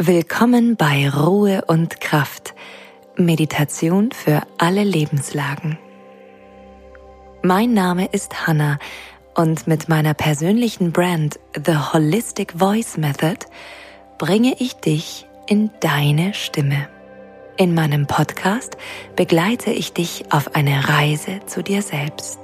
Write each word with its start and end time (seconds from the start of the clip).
Willkommen 0.00 0.76
bei 0.76 1.10
Ruhe 1.10 1.64
und 1.66 2.00
Kraft. 2.00 2.54
Meditation 3.16 4.12
für 4.12 4.42
alle 4.56 4.84
Lebenslagen. 4.84 5.76
Mein 7.42 7.74
Name 7.74 8.06
ist 8.06 8.46
Hannah 8.46 8.78
und 9.34 9.66
mit 9.66 9.88
meiner 9.88 10.14
persönlichen 10.14 10.92
Brand 10.92 11.40
The 11.56 11.74
Holistic 11.92 12.52
Voice 12.56 12.96
Method 12.96 13.44
bringe 14.18 14.54
ich 14.60 14.74
dich 14.74 15.26
in 15.48 15.72
deine 15.80 16.32
Stimme. 16.32 16.88
In 17.56 17.74
meinem 17.74 18.06
Podcast 18.06 18.76
begleite 19.16 19.72
ich 19.72 19.94
dich 19.94 20.26
auf 20.30 20.54
eine 20.54 20.88
Reise 20.88 21.40
zu 21.46 21.64
dir 21.64 21.82
selbst. 21.82 22.38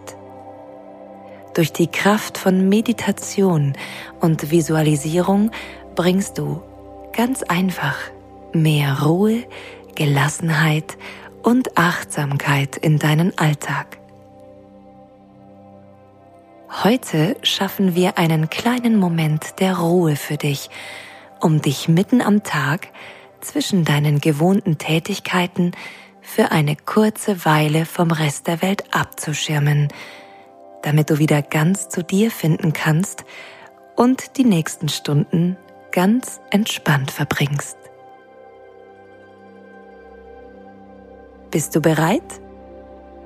Durch 1.55 1.73
die 1.73 1.87
Kraft 1.87 2.37
von 2.37 2.69
Meditation 2.69 3.75
und 4.19 4.51
Visualisierung 4.51 5.53
bringst 5.95 6.37
du 6.39 6.61
Ganz 7.17 7.45
einfach 7.45 7.97
mehr 8.53 9.03
Ruhe, 9.03 9.45
Gelassenheit 9.95 10.99
und 11.45 11.79
Achtsamkeit 11.79 12.77
in 12.77 12.99
deinen 12.99 13.39
Alltag. 13.39 13.99
Heute 16.83 17.37
schaffen 17.45 17.95
wir 17.95 18.19
einen 18.19 18.51
kleinen 18.51 18.99
Moment 18.99 19.61
der 19.61 19.79
Ruhe 19.79 20.17
für 20.17 20.37
dich, 20.37 20.71
um 21.41 21.63
dich 21.63 21.87
mitten 21.89 22.21
am 22.21 22.43
Tag 22.43 22.89
zwischen 23.41 23.85
deinen 23.85 24.21
gewohnten 24.21 24.79
Tätigkeiten 24.79 25.71
für 26.21 26.51
eine 26.51 26.75
kurze 26.75 27.45
Weile 27.45 27.87
vom 27.87 28.11
Rest 28.11 28.49
der 28.49 28.61
Welt 28.61 28.93
abzuschirmen, 28.93 29.87
damit 30.83 31.11
du 31.11 31.19
wieder 31.21 31.43
ganz 31.43 31.89
zu 31.89 32.03
dir 32.03 32.33
finden 32.33 32.73
kannst 32.73 33.25
und 33.95 34.37
die 34.37 34.45
nächsten 34.45 34.89
Stunden 34.89 35.57
ganz 35.95 36.41
entspannt 36.51 37.13
verbringst. 37.13 37.79
Bist 41.53 41.77
du 41.77 41.81
bereit? 41.81 42.41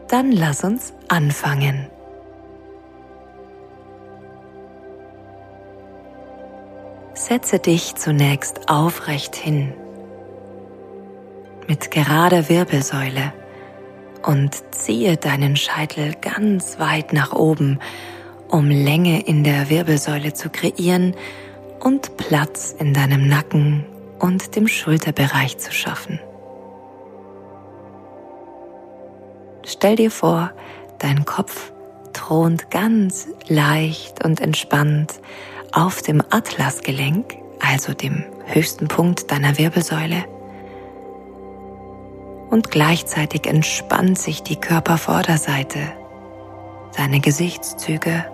Dann 0.09 0.33
lass 0.33 0.65
uns 0.65 0.93
anfangen. 1.09 1.87
Setze 7.15 7.59
dich 7.59 7.95
zunächst 7.95 8.69
aufrecht 8.69 9.35
hin, 9.35 9.73
mit 11.69 11.91
gerader 11.91 12.51
Wirbelsäule 12.51 13.33
und 14.27 14.75
ziehe 14.75 15.17
deinen 15.17 15.57
Scheitel 15.57 16.15
ganz 16.21 16.79
weit 16.79 17.15
nach 17.15 17.33
oben, 17.33 17.79
um 18.49 18.69
Länge 18.69 19.23
in 19.23 19.43
der 19.43 19.71
Wirbelsäule 19.71 20.35
zu 20.35 20.51
kreieren 20.51 21.15
und 21.89 22.19
Platz 22.19 22.75
in 22.79 22.93
deinem 22.93 23.29
Nacken 23.29 23.87
und 24.19 24.57
dem 24.57 24.69
Schulterbereich 24.69 25.57
zu 25.57 25.73
schaffen. 25.73 26.21
Stell 29.65 29.97
dir 29.97 30.11
vor, 30.11 30.53
dein 30.99 31.25
Kopf 31.25 31.73
thront 32.13 32.71
ganz 32.71 33.29
leicht 33.49 34.23
und 34.23 34.43
entspannt 34.43 35.15
auf 35.73 36.03
dem 36.03 36.23
Atlasgelenk, 36.29 37.39
also 37.67 37.95
dem 37.95 38.23
höchsten 38.45 38.89
Punkt 38.89 39.31
deiner 39.31 39.57
Wirbelsäule. 39.57 40.27
Und 42.51 42.71
gleichzeitig 42.71 43.47
entspannt 43.47 44.19
sich 44.19 44.43
die 44.43 44.57
Körpervorderseite, 44.57 45.81
deine 46.99 47.21
Gesichtszüge, 47.21 48.27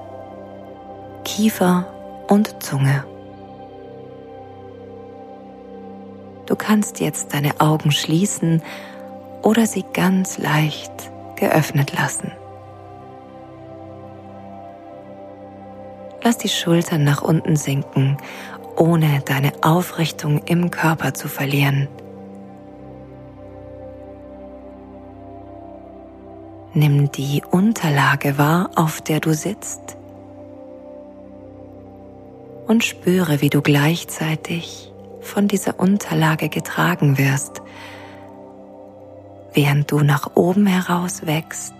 Kiefer 1.22 1.86
und 2.26 2.60
Zunge. 2.60 3.04
Du 6.46 6.56
kannst 6.56 7.00
jetzt 7.00 7.32
deine 7.32 7.60
Augen 7.60 7.90
schließen 7.90 8.62
oder 9.42 9.66
sie 9.66 9.84
ganz 9.92 10.38
leicht 10.38 10.92
geöffnet 11.36 11.92
lassen. 11.96 12.32
Lass 16.22 16.38
die 16.38 16.48
Schultern 16.48 17.04
nach 17.04 17.22
unten 17.22 17.56
sinken, 17.56 18.16
ohne 18.76 19.20
deine 19.26 19.52
Aufrichtung 19.62 20.38
im 20.46 20.70
Körper 20.70 21.12
zu 21.12 21.28
verlieren. 21.28 21.88
Nimm 26.72 27.12
die 27.12 27.42
Unterlage 27.50 28.36
wahr, 28.38 28.70
auf 28.74 29.00
der 29.00 29.20
du 29.20 29.34
sitzt 29.34 29.96
und 32.66 32.82
spüre, 32.84 33.40
wie 33.42 33.50
du 33.50 33.62
gleichzeitig 33.62 34.93
von 35.24 35.48
dieser 35.48 35.80
Unterlage 35.80 36.48
getragen 36.48 37.18
wirst, 37.18 37.62
während 39.52 39.90
du 39.90 40.00
nach 40.00 40.36
oben 40.36 40.66
heraus 40.66 41.26
wächst 41.26 41.74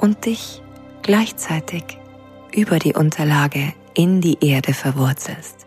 und 0.00 0.26
dich 0.26 0.62
gleichzeitig 1.02 1.98
über 2.54 2.78
die 2.78 2.94
Unterlage 2.94 3.72
in 3.94 4.20
die 4.20 4.38
Erde 4.44 4.74
verwurzelst. 4.74 5.66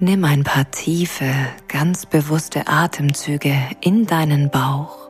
Nimm 0.00 0.24
ein 0.24 0.44
paar 0.44 0.70
tiefe, 0.70 1.32
ganz 1.68 2.04
bewusste 2.04 2.66
Atemzüge 2.66 3.54
in 3.80 4.06
deinen 4.06 4.50
Bauch 4.50 5.03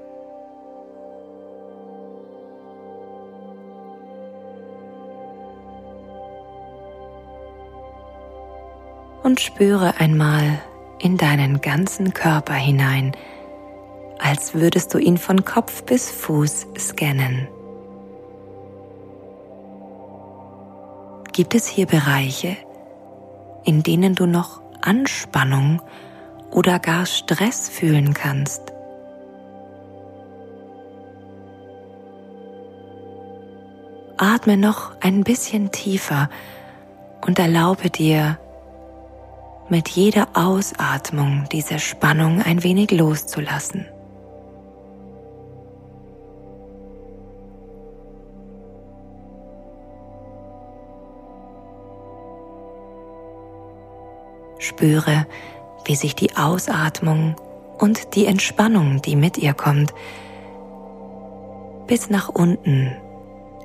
und 9.24 9.40
spüre 9.40 9.98
einmal 9.98 10.60
in 11.00 11.16
deinen 11.16 11.60
ganzen 11.60 12.14
Körper 12.14 12.52
hinein, 12.52 13.12
als 14.18 14.54
würdest 14.54 14.94
du 14.94 14.98
ihn 14.98 15.18
von 15.18 15.44
Kopf 15.44 15.82
bis 15.84 16.10
Fuß 16.10 16.68
scannen. 16.78 17.48
Gibt 21.32 21.54
es 21.54 21.66
hier 21.66 21.86
Bereiche, 21.86 22.56
in 23.64 23.82
denen 23.82 24.14
du 24.14 24.26
noch 24.26 24.60
Anspannung 24.82 25.82
oder 26.50 26.78
gar 26.78 27.06
Stress 27.06 27.68
fühlen 27.68 28.14
kannst? 28.14 28.62
Atme 34.16 34.56
noch 34.56 34.92
ein 35.00 35.24
bisschen 35.24 35.72
tiefer 35.72 36.28
und 37.26 37.38
erlaube 37.38 37.91
dir, 37.91 38.38
mit 39.69 39.88
jeder 39.88 40.28
Ausatmung 40.34 41.44
diese 41.50 41.78
Spannung 41.78 42.42
ein 42.42 42.62
wenig 42.62 42.91
loszulassen. 42.91 43.86
Spüre, 54.58 55.26
wie 55.84 55.94
sich 55.94 56.14
die 56.14 56.36
Ausatmung 56.36 57.36
und 57.78 58.14
die 58.14 58.26
Entspannung, 58.26 59.03
die 59.03 59.16
mit 59.16 59.36
ihr 59.36 59.53
kommt, 59.53 59.92
bis 61.86 62.08
nach 62.08 62.28
unten 62.28 62.97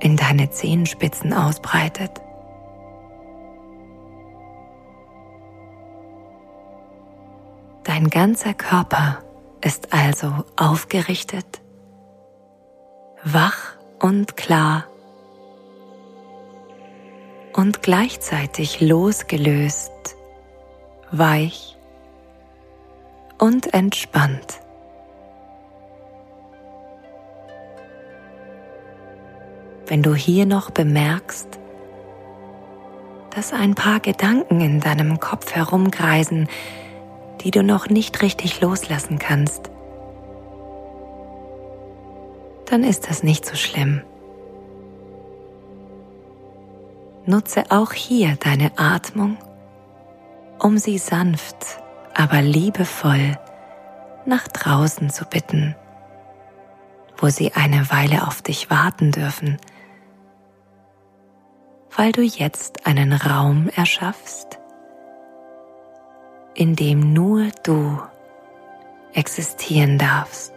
in 0.02 0.18
deine 0.18 0.50
Zehenspitzen 0.50 1.34
ausbreitet. 1.34 2.12
Dein 8.00 8.10
ganzer 8.10 8.54
Körper 8.54 9.18
ist 9.60 9.92
also 9.92 10.46
aufgerichtet, 10.56 11.60
wach 13.26 13.74
und 14.00 14.38
klar 14.38 14.86
und 17.52 17.84
gleichzeitig 17.84 18.80
losgelöst, 18.80 19.92
weich 21.12 21.78
und 23.38 23.74
entspannt. 23.74 24.62
Wenn 29.88 30.04
du 30.04 30.16
hier 30.16 30.46
noch 30.46 30.72
bemerkst, 30.72 31.50
dass 33.36 33.52
ein 33.52 33.76
paar 33.76 34.00
Gedanken 34.00 34.62
in 34.62 34.80
deinem 34.80 35.20
Kopf 35.20 35.54
herumkreisen, 35.54 36.48
die 37.42 37.52
du 37.52 37.64
noch 37.64 37.90
nicht 37.90 38.22
richtig 38.22 38.62
loslassen 38.62 39.20
kannst, 39.20 39.70
dann 42.66 42.84
ist 42.84 43.10
das 43.10 43.24
nicht 43.24 43.46
so 43.46 43.56
schlimm. 43.56 44.02
Nutze 47.26 47.66
auch 47.70 47.94
hier 47.94 48.38
deine 48.40 48.72
Atmung, 48.78 49.38
um 50.60 50.78
sie 50.78 50.98
sanft, 50.98 51.80
aber 52.14 52.42
liebevoll 52.42 53.38
nach 54.26 54.48
draußen 54.48 55.10
zu 55.10 55.26
bitten, 55.26 55.76
wo 57.18 57.30
sie 57.30 57.54
eine 57.54 57.90
Weile 57.90 58.28
auf 58.28 58.42
dich 58.42 58.70
warten 58.70 59.12
dürfen, 59.12 59.58
weil 61.96 62.12
du 62.12 62.22
jetzt 62.22 62.86
einen 62.86 63.14
Raum 63.14 63.70
erschaffst, 63.76 64.59
in 66.60 66.76
dem 66.76 67.14
nur 67.14 67.48
du 67.64 67.98
existieren 69.14 69.98
darfst. 69.98 70.54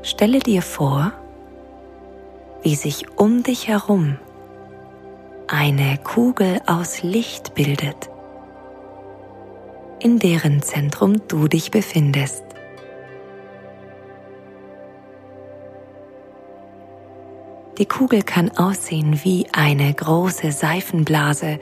Stelle 0.00 0.38
dir 0.38 0.62
vor, 0.62 1.12
wie 2.62 2.74
sich 2.74 3.18
um 3.18 3.42
dich 3.42 3.68
herum 3.68 4.16
eine 5.46 5.98
Kugel 5.98 6.62
aus 6.66 7.02
Licht 7.02 7.52
bildet, 7.54 8.08
in 9.98 10.18
deren 10.18 10.62
Zentrum 10.62 11.20
du 11.28 11.48
dich 11.48 11.70
befindest. 11.70 12.47
Die 17.78 17.86
Kugel 17.86 18.22
kann 18.22 18.50
aussehen 18.58 19.20
wie 19.22 19.46
eine 19.52 19.94
große 19.94 20.50
Seifenblase 20.50 21.60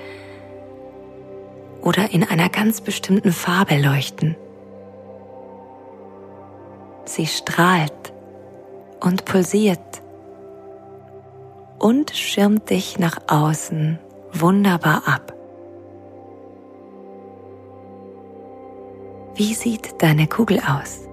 oder 1.83 2.11
in 2.11 2.25
einer 2.25 2.49
ganz 2.49 2.81
bestimmten 2.81 3.33
Farbe 3.33 3.77
leuchten. 3.77 4.35
Sie 7.05 7.27
strahlt 7.27 8.15
und 9.01 9.27
pulsiert 9.27 10.03
und 11.79 12.11
schirmt 12.11 12.71
dich 12.71 12.99
nach 12.99 13.19
außen 13.29 13.99
wunderbar 14.33 15.03
ab. 15.07 15.35
Wie 19.35 19.53
sieht 19.53 20.03
deine 20.03 20.27
Kugel 20.27 20.61
aus? 20.61 21.06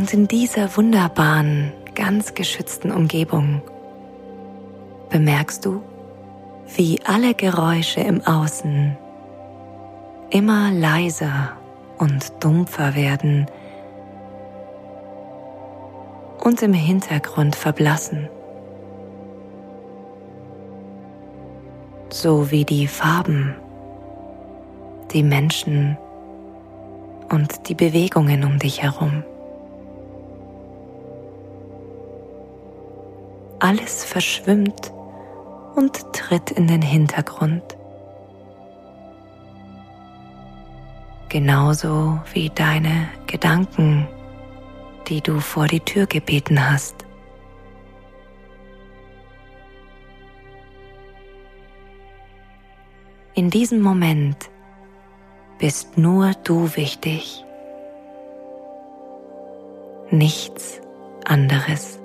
Und 0.00 0.14
in 0.14 0.26
dieser 0.26 0.74
wunderbaren, 0.78 1.74
ganz 1.94 2.32
geschützten 2.32 2.90
Umgebung 2.90 3.60
bemerkst 5.10 5.66
du, 5.66 5.82
wie 6.74 6.98
alle 7.04 7.34
Geräusche 7.34 8.00
im 8.00 8.24
Außen 8.24 8.96
immer 10.30 10.70
leiser 10.70 11.50
und 11.98 12.32
dumpfer 12.42 12.94
werden 12.94 13.44
und 16.42 16.62
im 16.62 16.72
Hintergrund 16.72 17.54
verblassen, 17.54 18.30
so 22.08 22.50
wie 22.50 22.64
die 22.64 22.86
Farben, 22.86 23.54
die 25.12 25.22
Menschen 25.22 25.98
und 27.28 27.68
die 27.68 27.74
Bewegungen 27.74 28.44
um 28.44 28.58
dich 28.58 28.82
herum. 28.82 29.24
Alles 33.60 34.04
verschwimmt 34.04 34.90
und 35.74 36.14
tritt 36.14 36.50
in 36.50 36.66
den 36.66 36.80
Hintergrund. 36.80 37.62
Genauso 41.28 42.18
wie 42.32 42.50
deine 42.50 43.08
Gedanken, 43.26 44.08
die 45.08 45.20
du 45.20 45.40
vor 45.40 45.66
die 45.66 45.80
Tür 45.80 46.06
gebeten 46.06 46.70
hast. 46.70 47.06
In 53.34 53.50
diesem 53.50 53.80
Moment 53.80 54.50
bist 55.58 55.98
nur 55.98 56.32
du 56.44 56.74
wichtig, 56.76 57.44
nichts 60.10 60.80
anderes. 61.24 61.99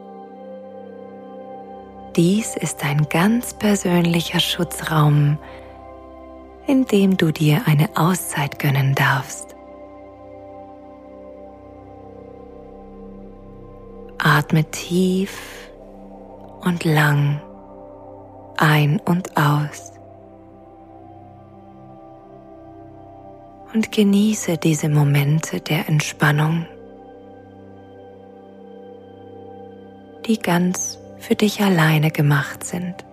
Dies 2.15 2.55
ist 2.55 2.81
ein 2.85 3.09
ganz 3.09 3.53
persönlicher 3.53 4.39
Schutzraum, 4.39 5.37
in 6.65 6.85
dem 6.85 7.17
du 7.17 7.33
dir 7.33 7.63
eine 7.65 7.89
Auszeit 7.97 8.57
gönnen 8.57 8.95
darfst. 8.95 9.53
Atme 14.17 14.63
tief 14.71 15.37
und 16.61 16.85
lang 16.85 17.41
ein 18.55 19.01
und 19.01 19.35
aus 19.35 19.91
und 23.73 23.91
genieße 23.91 24.57
diese 24.57 24.87
Momente 24.87 25.59
der 25.59 25.89
Entspannung, 25.89 26.65
die 30.25 30.39
ganz 30.39 30.97
für 31.25 31.33
dich 31.33 31.59
alleine 31.61 32.11
gemacht 32.11 32.63
sind. 32.63 33.03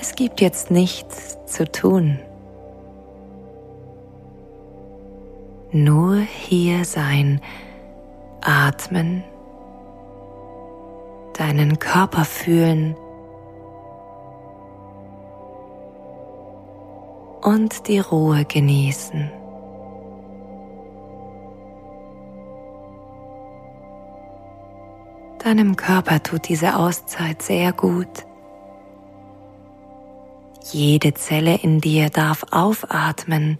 Es 0.00 0.14
gibt 0.14 0.40
jetzt 0.40 0.70
nichts 0.70 1.36
zu 1.44 1.64
tun. 1.64 2.20
Nur 5.72 6.18
hier 6.18 6.84
sein, 6.84 7.40
atmen, 8.42 9.24
deinen 11.36 11.80
Körper 11.80 12.24
fühlen 12.24 12.96
und 17.42 17.88
die 17.88 17.98
Ruhe 17.98 18.44
genießen. 18.44 19.32
Deinem 25.46 25.76
Körper 25.76 26.20
tut 26.24 26.48
diese 26.48 26.74
Auszeit 26.74 27.40
sehr 27.40 27.72
gut. 27.72 28.26
Jede 30.72 31.14
Zelle 31.14 31.54
in 31.62 31.80
dir 31.80 32.10
darf 32.10 32.44
aufatmen 32.50 33.56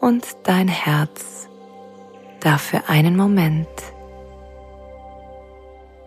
und 0.00 0.24
dein 0.44 0.68
Herz 0.68 1.50
darf 2.40 2.62
für 2.62 2.88
einen 2.88 3.14
Moment 3.14 3.68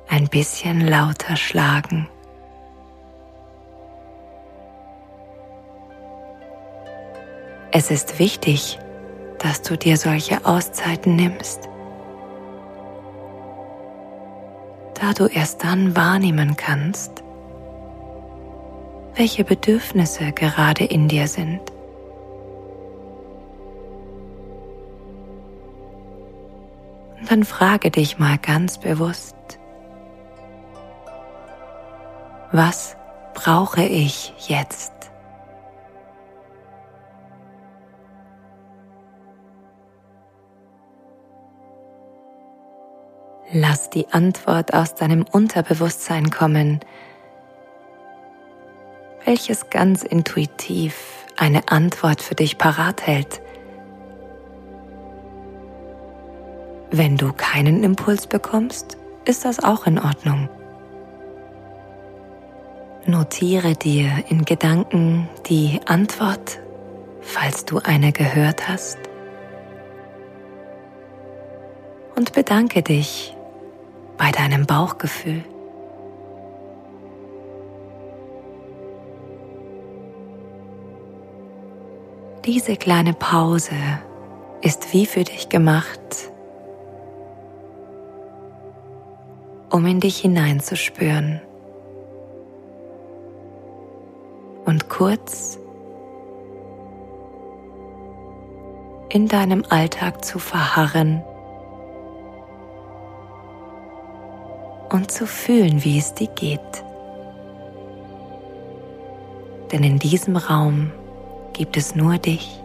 ein 0.10 0.28
bisschen 0.28 0.82
lauter 0.82 1.36
schlagen. 1.36 2.10
Es 7.72 7.92
ist 7.92 8.18
wichtig, 8.18 8.80
dass 9.38 9.62
du 9.62 9.78
dir 9.78 9.98
solche 9.98 10.44
Auszeiten 10.48 11.16
nimmst. 11.16 11.71
Da 15.02 15.14
du 15.14 15.26
erst 15.26 15.64
dann 15.64 15.96
wahrnehmen 15.96 16.56
kannst, 16.56 17.24
welche 19.16 19.44
Bedürfnisse 19.44 20.32
gerade 20.32 20.86
in 20.86 21.08
dir 21.08 21.28
sind. 21.28 21.60
Und 27.20 27.32
dann 27.32 27.44
frage 27.44 27.90
dich 27.90 28.20
mal 28.20 28.38
ganz 28.38 28.78
bewusst, 28.78 29.36
was 32.52 32.96
brauche 33.34 33.84
ich 33.84 34.34
jetzt? 34.48 34.94
Lass 43.54 43.90
die 43.90 44.08
Antwort 44.12 44.74
aus 44.74 44.96
deinem 44.96 45.26
Unterbewusstsein 45.30 46.30
kommen, 46.30 46.80
welches 49.26 49.70
ganz 49.70 50.04
intuitiv 50.04 51.26
eine 51.36 51.68
Antwort 51.68 52.22
für 52.22 52.34
dich 52.36 52.58
parat 52.58 53.06
hält. 53.06 53.42
Wenn 56.92 57.18
du 57.18 57.34
keinen 57.34 57.84
Impuls 57.84 58.26
bekommst, 58.26 58.98
ist 59.26 59.44
das 59.44 59.62
auch 59.62 59.86
in 59.86 60.00
Ordnung. 60.00 60.48
Notiere 63.06 63.76
dir 63.76 64.24
in 64.30 64.46
Gedanken 64.46 65.28
die 65.48 65.82
Antwort, 65.86 66.60
falls 67.20 67.66
du 67.66 67.80
eine 67.80 68.14
gehört 68.14 68.70
hast. 68.70 68.98
Und 72.16 72.32
bedanke 72.32 72.82
dich 72.82 73.36
bei 74.18 74.32
deinem 74.32 74.66
Bauchgefühl. 74.66 75.44
Diese 82.46 82.76
kleine 82.76 83.14
Pause 83.14 83.76
ist 84.62 84.94
wie 84.94 85.06
für 85.06 85.24
dich 85.24 85.50
gemacht, 85.50 86.00
um 89.70 89.86
in 89.86 90.00
dich 90.00 90.18
hineinzuspüren 90.18 91.40
und 94.66 94.90
kurz 94.90 95.60
in 99.10 99.28
deinem 99.28 99.64
Alltag 99.70 100.26
zu 100.26 100.40
verharren 100.40 101.24
und 104.92 105.12
zu 105.12 105.26
fühlen, 105.26 105.84
wie 105.84 105.98
es 105.98 106.14
dir 106.14 106.28
geht. 106.28 106.84
Denn 109.72 109.84
in 109.84 110.00
diesem 110.00 110.36
Raum 110.36 110.92
gibt 111.54 111.78
es 111.78 111.96
nur 111.96 112.18
dich 112.18 112.62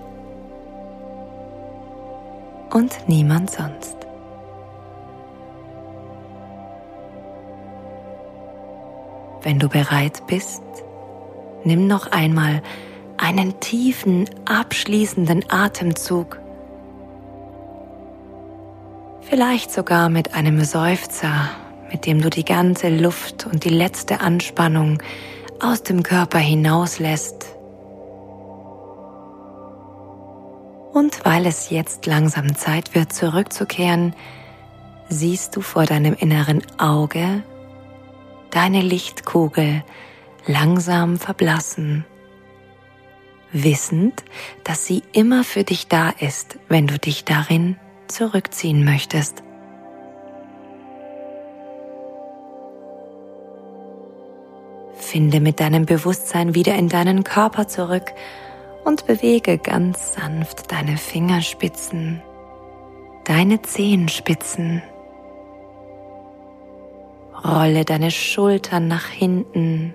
und 2.73 2.97
niemand 3.07 3.51
sonst. 3.51 3.97
Wenn 9.43 9.61
du 9.61 9.69
bereit 9.69 10.27
bist, 10.27 10.63
nimm 11.63 11.87
noch 11.87 12.11
einmal 12.11 12.63
einen 13.17 13.61
tiefen, 13.61 14.29
abschließenden 14.45 15.45
Atemzug. 15.49 16.41
Vielleicht 19.21 19.73
sogar 19.73 20.09
mit 20.09 20.35
einem 20.35 20.65
Seufzer, 20.65 21.51
mit 21.91 22.07
dem 22.07 22.21
du 22.21 22.31
die 22.31 22.45
ganze 22.45 22.89
Luft 22.89 23.47
und 23.47 23.65
die 23.65 23.71
letzte 23.71 24.21
Anspannung 24.21 25.03
aus 25.61 25.83
dem 25.83 26.03
Körper 26.03 26.39
hinauslässt. 26.39 27.47
Und 30.93 31.25
weil 31.25 31.47
es 31.47 31.71
jetzt 31.71 32.07
langsam 32.07 32.57
Zeit 32.57 32.95
wird, 32.95 33.13
zurückzukehren, 33.13 34.15
siehst 35.09 35.55
du 35.55 35.61
vor 35.61 35.85
deinem 35.85 36.15
inneren 36.15 36.63
Auge 36.79 37.43
deine 38.51 38.81
Lichtkugel 38.81 39.85
langsam 40.47 41.19
verblassen, 41.19 42.07
wissend, 43.53 44.25
dass 44.65 44.87
sie 44.87 45.03
immer 45.13 45.45
für 45.45 45.65
dich 45.65 45.89
da 45.89 46.11
ist, 46.11 46.59
wenn 46.69 46.87
du 46.87 46.99
dich 46.99 47.25
darin 47.25 47.77
zurückziehen 48.09 48.85
möchtest. 48.85 49.43
Finde 55.07 55.39
mit 55.39 55.61
deinem 55.61 55.87
Bewusstsein 55.87 56.57
wieder 56.57 56.75
in 56.75 56.89
deinen 56.89 57.23
Körper 57.23 57.69
zurück 57.69 58.13
und 58.85 59.07
bewege 59.07 59.57
ganz 59.57 60.15
sanft 60.15 60.73
deine 60.73 60.97
Fingerspitzen, 60.97 62.21
deine 63.23 63.63
Zehenspitzen. 63.63 64.83
Rolle 67.45 67.85
deine 67.85 68.11
Schultern 68.11 68.89
nach 68.89 69.07
hinten. 69.07 69.95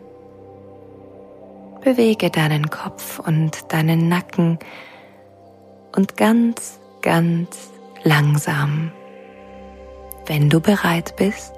Bewege 1.81 2.29
deinen 2.29 2.69
Kopf 2.69 3.19
und 3.19 3.73
deinen 3.73 4.07
Nacken 4.07 4.59
und 5.93 6.15
ganz, 6.15 6.79
ganz 7.01 7.69
langsam. 8.03 8.93
Wenn 10.25 10.49
du 10.49 10.61
bereit 10.61 11.17
bist, 11.17 11.51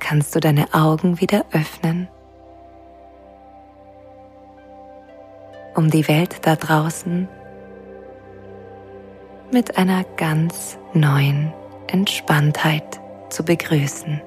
kannst 0.00 0.34
du 0.34 0.40
deine 0.40 0.74
Augen 0.74 1.20
wieder 1.20 1.44
öffnen, 1.52 2.08
um 5.74 5.90
die 5.90 6.08
Welt 6.08 6.38
da 6.42 6.56
draußen 6.56 7.28
mit 9.52 9.76
einer 9.76 10.04
ganz 10.16 10.78
neuen 10.92 11.52
Entspanntheit 11.86 13.00
zu 13.28 13.44
begrüßen. 13.44 14.20